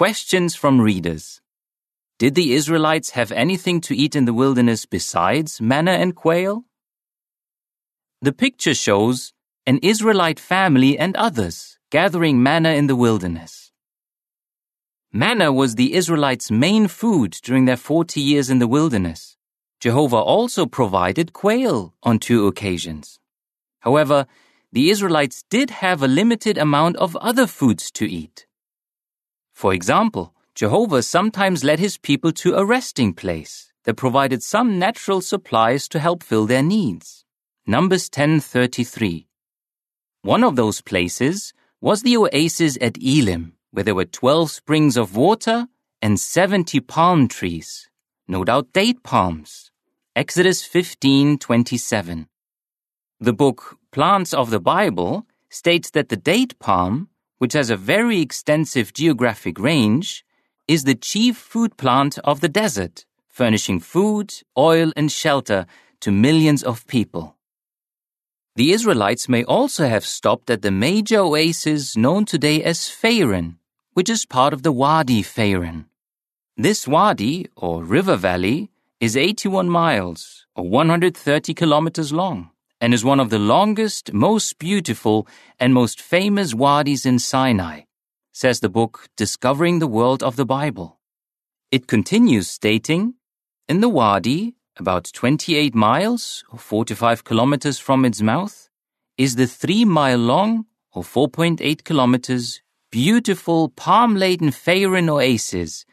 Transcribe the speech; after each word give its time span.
Questions 0.00 0.56
from 0.56 0.80
readers. 0.80 1.42
Did 2.18 2.34
the 2.34 2.54
Israelites 2.54 3.10
have 3.10 3.30
anything 3.30 3.82
to 3.82 3.94
eat 3.94 4.16
in 4.16 4.24
the 4.24 4.32
wilderness 4.32 4.86
besides 4.86 5.60
manna 5.60 5.90
and 5.90 6.16
quail? 6.16 6.64
The 8.22 8.32
picture 8.32 8.72
shows 8.72 9.34
an 9.66 9.78
Israelite 9.82 10.40
family 10.40 10.98
and 10.98 11.14
others 11.16 11.76
gathering 11.90 12.42
manna 12.42 12.70
in 12.70 12.86
the 12.86 12.96
wilderness. 12.96 13.72
Manna 15.12 15.52
was 15.52 15.74
the 15.74 15.92
Israelites' 15.92 16.50
main 16.50 16.88
food 16.88 17.32
during 17.32 17.66
their 17.66 17.76
40 17.76 18.22
years 18.22 18.48
in 18.48 18.58
the 18.58 18.72
wilderness. 18.76 19.36
Jehovah 19.80 20.24
also 20.34 20.64
provided 20.64 21.34
quail 21.34 21.92
on 22.02 22.18
two 22.18 22.46
occasions. 22.46 23.18
However, 23.80 24.26
the 24.72 24.88
Israelites 24.88 25.44
did 25.50 25.68
have 25.68 26.02
a 26.02 26.08
limited 26.08 26.56
amount 26.56 26.96
of 26.96 27.16
other 27.16 27.46
foods 27.46 27.90
to 27.90 28.10
eat. 28.10 28.46
For 29.60 29.74
example, 29.74 30.32
Jehovah 30.54 31.02
sometimes 31.02 31.64
led 31.64 31.80
his 31.80 31.98
people 31.98 32.32
to 32.40 32.54
a 32.54 32.64
resting 32.64 33.12
place 33.12 33.70
that 33.84 33.98
provided 33.98 34.42
some 34.42 34.78
natural 34.78 35.20
supplies 35.20 35.86
to 35.88 35.98
help 35.98 36.22
fill 36.22 36.46
their 36.46 36.62
needs. 36.62 37.26
Numbers 37.66 38.08
10:33. 38.08 39.26
One 40.22 40.42
of 40.44 40.56
those 40.56 40.80
places 40.80 41.52
was 41.78 42.00
the 42.00 42.16
oasis 42.16 42.78
at 42.80 42.96
Elim, 43.02 43.52
where 43.70 43.84
there 43.84 43.94
were 43.94 44.06
12 44.06 44.50
springs 44.50 44.96
of 44.96 45.14
water 45.14 45.68
and 46.00 46.18
70 46.18 46.80
palm 46.80 47.28
trees, 47.28 47.90
no 48.26 48.44
doubt 48.44 48.72
date 48.72 49.02
palms. 49.02 49.70
Exodus 50.16 50.64
15:27. 50.64 52.28
The 53.20 53.34
book 53.34 53.76
Plants 53.90 54.32
of 54.32 54.48
the 54.48 54.64
Bible 54.74 55.26
states 55.50 55.90
that 55.90 56.08
the 56.08 56.22
date 56.32 56.58
palm 56.60 57.10
which 57.40 57.54
has 57.54 57.70
a 57.70 57.76
very 57.94 58.20
extensive 58.20 58.92
geographic 58.92 59.58
range, 59.58 60.26
is 60.68 60.84
the 60.84 60.94
chief 60.94 61.38
food 61.38 61.74
plant 61.78 62.18
of 62.18 62.40
the 62.42 62.50
desert, 62.50 63.06
furnishing 63.28 63.80
food, 63.80 64.34
oil, 64.58 64.92
and 64.94 65.10
shelter 65.10 65.64
to 66.00 66.12
millions 66.12 66.62
of 66.62 66.86
people. 66.86 67.36
The 68.56 68.72
Israelites 68.72 69.26
may 69.26 69.42
also 69.44 69.88
have 69.88 70.04
stopped 70.04 70.50
at 70.50 70.60
the 70.60 70.70
major 70.70 71.20
oasis 71.20 71.96
known 71.96 72.26
today 72.26 72.62
as 72.62 72.90
Faran, 72.90 73.56
which 73.94 74.10
is 74.10 74.26
part 74.26 74.52
of 74.52 74.62
the 74.62 74.70
Wadi 74.70 75.22
Faran. 75.22 75.86
This 76.58 76.86
wadi, 76.86 77.46
or 77.56 77.82
river 77.82 78.16
valley, 78.16 78.70
is 79.00 79.16
81 79.16 79.70
miles, 79.70 80.44
or 80.54 80.68
130 80.68 81.54
kilometers 81.54 82.12
long 82.12 82.50
and 82.80 82.94
is 82.94 83.04
one 83.04 83.20
of 83.20 83.30
the 83.30 83.38
longest, 83.38 84.12
most 84.12 84.58
beautiful, 84.58 85.26
and 85.58 85.74
most 85.74 86.00
famous 86.00 86.54
wadis 86.54 87.04
in 87.04 87.18
Sinai, 87.18 87.82
says 88.32 88.60
the 88.60 88.68
book 88.68 89.08
Discovering 89.16 89.78
the 89.78 89.86
World 89.86 90.22
of 90.22 90.36
the 90.36 90.46
Bible. 90.46 90.98
It 91.70 91.86
continues 91.86 92.48
stating, 92.48 93.14
In 93.68 93.80
the 93.80 93.88
wadi, 93.88 94.54
about 94.76 95.10
28 95.12 95.74
miles 95.74 96.42
or 96.50 96.58
45 96.58 97.22
kilometers 97.24 97.78
from 97.78 98.04
its 98.04 98.22
mouth, 98.22 98.68
is 99.18 99.36
the 99.36 99.46
three 99.46 99.84
mile 99.84 100.18
long 100.18 100.64
or 100.92 101.02
4.8 101.02 101.84
kilometers 101.84 102.62
beautiful 102.90 103.68
palm 103.68 104.16
laden 104.16 104.50
Faran 104.50 105.08
oasis, 105.08 105.84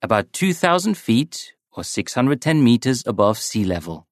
about 0.00 0.32
2,000 0.32 0.96
feet 0.96 1.52
or 1.72 1.84
610 1.84 2.64
meters 2.64 3.02
above 3.06 3.36
sea 3.38 3.64
level. 3.64 4.06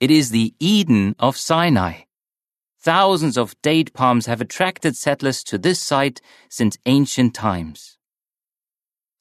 It 0.00 0.12
is 0.12 0.30
the 0.30 0.54
Eden 0.60 1.16
of 1.18 1.36
Sinai. 1.36 2.02
Thousands 2.78 3.36
of 3.36 3.60
date 3.62 3.92
palms 3.92 4.26
have 4.26 4.40
attracted 4.40 4.96
settlers 4.96 5.42
to 5.44 5.58
this 5.58 5.80
site 5.80 6.20
since 6.48 6.78
ancient 6.86 7.34
times. 7.34 7.98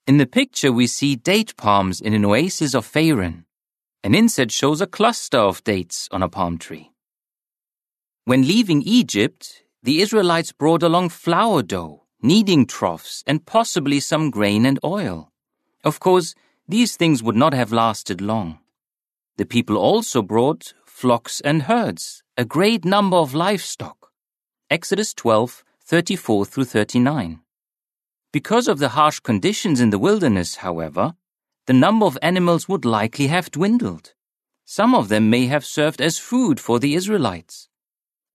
In 0.06 0.18
the 0.18 0.28
picture, 0.28 0.72
we 0.72 0.86
see 0.86 1.16
date 1.16 1.58
palms 1.58 2.00
in 2.00 2.14
an 2.14 2.24
oasis 2.24 2.76
of 2.76 2.86
Faran. 2.86 3.46
An 4.04 4.14
inset 4.14 4.52
shows 4.52 4.80
a 4.80 4.86
cluster 4.86 5.40
of 5.40 5.64
dates 5.64 6.08
on 6.12 6.22
a 6.22 6.30
palm 6.30 6.60
tree. 6.60 6.92
When 8.26 8.48
leaving 8.48 8.84
Egypt, 8.84 9.64
the 9.82 10.00
Israelites 10.00 10.52
brought 10.52 10.84
along 10.84 11.10
flour 11.10 11.64
dough, 11.64 12.04
kneading 12.22 12.68
troughs, 12.68 13.24
and 13.26 13.48
possibly 13.48 14.00
some 14.00 14.30
grain 14.30 14.64
and 14.64 14.78
oil. 14.84 15.32
Of 15.84 16.00
course, 16.00 16.36
these 16.68 16.96
things 16.96 17.24
would 17.24 17.36
not 17.36 17.54
have 17.54 17.74
lasted 17.74 18.22
long. 18.22 18.60
The 19.38 19.46
people 19.46 19.78
also 19.78 20.24
brought 20.24 20.74
flocks 20.84 21.42
and 21.42 21.64
herds, 21.64 22.24
a 22.38 22.44
great 22.44 22.84
number 22.84 23.18
of 23.18 23.36
livestock. 23.36 24.12
Exodus 24.72 25.14
12, 25.14 25.64
34 25.86 26.46
through 26.46 26.66
39. 26.66 27.40
Because 28.34 28.68
of 28.68 28.80
the 28.80 28.90
harsh 28.90 29.20
conditions 29.20 29.80
in 29.80 29.92
the 29.92 30.00
wilderness, 30.00 30.56
however, 30.56 31.14
the 31.68 31.74
number 31.74 32.08
of 32.08 32.18
animals 32.24 32.68
would 32.68 32.84
likely 32.84 33.28
have 33.28 33.52
dwindled. 33.52 34.16
Some 34.66 34.96
of 34.96 35.08
them 35.08 35.30
may 35.30 35.46
have 35.46 35.64
served 35.64 36.02
as 36.02 36.18
food 36.18 36.60
for 36.60 36.80
the 36.80 36.96
Israelites. 36.96 37.70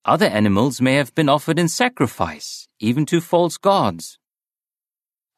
Other 0.05 0.27
animals 0.27 0.81
may 0.81 0.95
have 0.95 1.15
been 1.17 1.29
offered 1.29 1.59
in 1.59 1.69
sacrifice, 1.69 2.69
even 2.79 3.07
to 3.07 3.21
false 3.21 3.59
gods. 3.59 4.19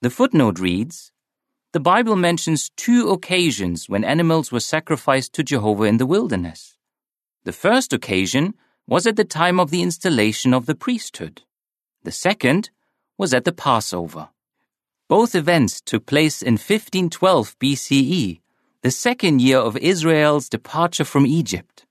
The 0.02 0.10
footnote 0.10 0.58
reads, 0.58 1.10
the 1.74 1.80
Bible 1.80 2.14
mentions 2.14 2.70
two 2.76 3.10
occasions 3.10 3.88
when 3.88 4.04
animals 4.04 4.52
were 4.52 4.60
sacrificed 4.60 5.32
to 5.32 5.42
Jehovah 5.42 5.82
in 5.82 5.96
the 5.96 6.06
wilderness. 6.06 6.76
The 7.42 7.52
first 7.52 7.92
occasion 7.92 8.54
was 8.86 9.08
at 9.08 9.16
the 9.16 9.24
time 9.24 9.58
of 9.58 9.72
the 9.72 9.82
installation 9.82 10.54
of 10.54 10.66
the 10.66 10.76
priesthood. 10.76 11.42
The 12.04 12.12
second 12.12 12.70
was 13.18 13.34
at 13.34 13.44
the 13.44 13.50
Passover. 13.50 14.28
Both 15.08 15.34
events 15.34 15.80
took 15.80 16.06
place 16.06 16.42
in 16.42 16.52
1512 16.52 17.58
BCE, 17.58 18.40
the 18.82 18.90
second 18.92 19.42
year 19.42 19.58
of 19.58 19.76
Israel's 19.78 20.48
departure 20.48 21.04
from 21.04 21.26
Egypt. 21.26 21.86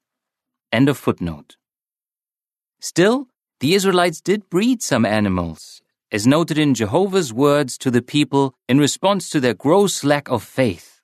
End 0.72 0.88
of 0.88 0.98
footnote. 0.98 1.58
Still, 2.80 3.28
the 3.60 3.74
Israelites 3.74 4.22
did 4.22 4.50
breed 4.50 4.82
some 4.82 5.06
animals, 5.06 5.83
as 6.14 6.28
noted 6.28 6.60
in 6.60 6.76
Jehovah's 6.76 7.34
words 7.34 7.76
to 7.80 7.90
the 7.90 8.04
people 8.04 8.54
in 8.70 8.78
response 8.78 9.32
to 9.32 9.40
their 9.40 9.56
gross 9.56 10.04
lack 10.04 10.30
of 10.30 10.44
faith. 10.44 11.02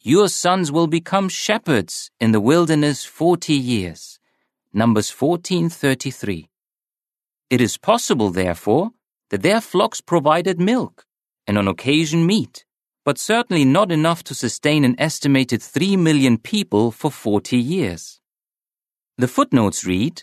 Your 0.00 0.28
sons 0.28 0.70
will 0.70 0.86
become 0.86 1.28
shepherds 1.28 2.12
in 2.20 2.30
the 2.30 2.40
wilderness 2.40 3.04
40 3.04 3.52
years. 3.52 4.20
Numbers 4.72 5.10
14:33. 5.10 6.48
It 7.50 7.60
is 7.60 7.76
possible, 7.76 8.30
therefore, 8.30 8.92
that 9.30 9.42
their 9.42 9.60
flocks 9.60 10.00
provided 10.00 10.60
milk, 10.60 11.04
and 11.48 11.58
on 11.58 11.66
occasion 11.66 12.24
meat, 12.24 12.64
but 13.04 13.18
certainly 13.18 13.64
not 13.64 13.90
enough 13.90 14.22
to 14.24 14.34
sustain 14.34 14.84
an 14.84 14.94
estimated 15.00 15.60
3 15.62 15.96
million 15.96 16.38
people 16.38 16.92
for 16.92 17.10
40 17.10 17.56
years. 17.58 18.20
The 19.18 19.28
footnotes 19.28 19.84
read, 19.84 20.22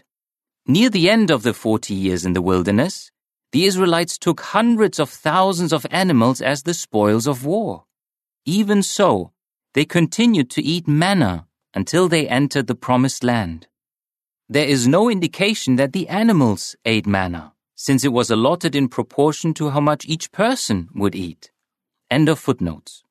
Near 0.65 0.89
the 0.89 1.09
end 1.09 1.31
of 1.31 1.43
the 1.43 1.53
40 1.53 1.93
years 1.93 2.23
in 2.23 2.33
the 2.33 2.41
wilderness, 2.41 3.11
the 3.51 3.65
Israelites 3.65 4.17
took 4.17 4.41
hundreds 4.41 4.99
of 4.99 5.09
thousands 5.09 5.73
of 5.73 5.85
animals 5.91 6.41
as 6.41 6.63
the 6.63 6.73
spoils 6.73 7.27
of 7.27 7.45
war. 7.45 7.85
Even 8.45 8.81
so, 8.81 9.33
they 9.73 9.85
continued 9.85 10.49
to 10.51 10.63
eat 10.63 10.87
manna 10.87 11.47
until 11.73 12.07
they 12.07 12.27
entered 12.27 12.67
the 12.67 12.75
promised 12.75 13.23
land. 13.23 13.67
There 14.49 14.65
is 14.65 14.87
no 14.87 15.09
indication 15.09 15.75
that 15.77 15.93
the 15.93 16.09
animals 16.09 16.75
ate 16.85 17.07
manna, 17.07 17.53
since 17.75 18.03
it 18.03 18.11
was 18.13 18.29
allotted 18.29 18.75
in 18.75 18.89
proportion 18.89 19.53
to 19.55 19.69
how 19.69 19.79
much 19.79 20.05
each 20.05 20.31
person 20.31 20.89
would 20.93 21.15
eat. 21.15 21.51
End 22.09 22.29
of 22.29 22.39
footnotes. 22.39 23.03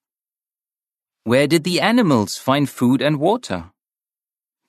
Where 1.25 1.47
did 1.47 1.65
the 1.65 1.81
animals 1.81 2.39
find 2.39 2.69
food 2.69 3.03
and 3.03 3.21
water? 3.21 3.73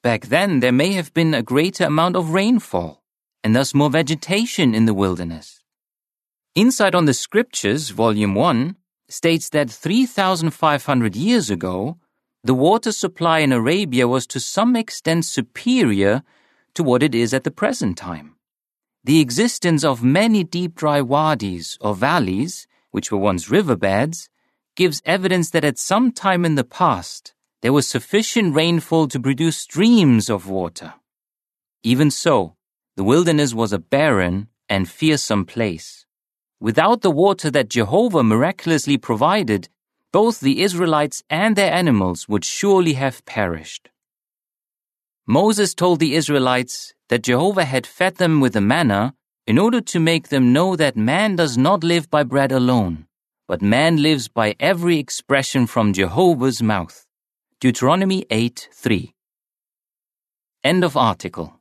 Back 0.04 0.28
then, 0.28 0.60
there 0.60 0.72
may 0.72 0.94
have 0.94 1.14
been 1.14 1.34
a 1.34 1.44
greater 1.44 1.86
amount 1.86 2.16
of 2.16 2.34
rainfall, 2.34 3.04
and 3.44 3.56
thus 3.56 3.74
more 3.74 3.90
vegetation 3.90 4.74
in 4.74 4.86
the 4.86 4.94
wilderness. 4.94 5.61
Insight 6.54 6.94
on 6.94 7.06
the 7.06 7.14
Scriptures, 7.14 7.92
Volume 7.92 8.36
1, 8.36 8.76
states 9.08 9.48
that 9.52 9.70
3,500 9.70 11.16
years 11.16 11.50
ago, 11.50 11.98
the 12.44 12.54
water 12.54 12.92
supply 12.92 13.40
in 13.40 13.54
Arabia 13.54 14.06
was 14.06 14.28
to 14.28 14.42
some 14.42 14.76
extent 14.76 15.24
superior 15.24 16.24
to 16.74 16.84
what 16.84 17.04
it 17.04 17.16
is 17.16 17.34
at 17.34 17.46
the 17.46 17.52
present 17.52 17.98
time. 17.98 18.36
The 19.06 19.22
existence 19.22 19.86
of 19.86 20.04
many 20.04 20.44
deep 20.44 20.76
dry 20.76 21.00
wadis 21.00 21.78
or 21.80 21.96
valleys, 21.96 22.68
which 22.90 23.14
were 23.14 23.18
once 23.18 23.50
riverbeds, 23.50 24.30
gives 24.76 25.02
evidence 25.06 25.52
that 25.52 25.64
at 25.64 25.80
some 25.80 26.12
time 26.12 26.44
in 26.44 26.56
the 26.56 26.66
past 26.66 27.34
there 27.62 27.72
was 27.72 27.88
sufficient 27.88 28.54
rainfall 28.54 29.08
to 29.08 29.22
produce 29.22 29.56
streams 29.56 30.30
of 30.30 30.50
water. 30.50 30.96
Even 31.82 32.12
so, 32.12 32.58
the 32.98 33.06
wilderness 33.06 33.54
was 33.54 33.72
a 33.72 33.80
barren 33.80 34.50
and 34.68 34.90
fearsome 34.90 35.46
place. 35.46 36.06
Without 36.62 37.02
the 37.02 37.10
water 37.10 37.50
that 37.50 37.70
Jehovah 37.70 38.22
miraculously 38.22 38.96
provided, 38.96 39.68
both 40.12 40.40
the 40.40 40.62
Israelites 40.62 41.24
and 41.28 41.56
their 41.56 41.74
animals 41.74 42.30
would 42.30 42.46
surely 42.46 42.94
have 42.94 43.26
perished. 43.26 43.90
Moses 45.26 45.74
told 45.74 46.00
the 46.00 46.14
Israelites 46.14 46.94
that 47.10 47.24
Jehovah 47.24 47.66
had 47.66 47.88
fed 47.88 48.18
them 48.18 48.40
with 48.40 48.54
the 48.54 48.62
manna 48.62 49.16
in 49.48 49.58
order 49.58 49.82
to 49.82 50.00
make 50.00 50.30
them 50.30 50.54
know 50.54 50.76
that 50.76 50.96
man 50.96 51.36
does 51.36 51.58
not 51.58 51.84
live 51.84 52.12
by 52.12 52.22
bread 52.22 52.52
alone, 52.52 53.08
but 53.48 53.64
man 53.64 54.00
lives 54.00 54.28
by 54.28 54.56
every 54.60 55.00
expression 55.00 55.66
from 55.66 55.94
Jehovah's 55.94 56.62
mouth. 56.62 57.08
Deuteronomy 57.60 58.24
8 58.30 58.70
3. 58.72 59.16
End 60.64 60.84
of 60.84 60.96
article. 60.96 61.61